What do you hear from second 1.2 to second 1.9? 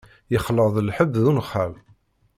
d unexxal.